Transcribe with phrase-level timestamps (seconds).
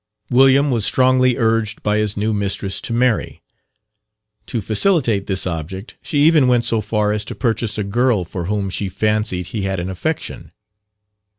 [0.31, 3.43] William was strongly urged by his new mistress to marry.
[4.47, 8.45] To facilitate this object, she even went so far as to purchase a girl for
[8.45, 10.53] whom she fancied he had an affection.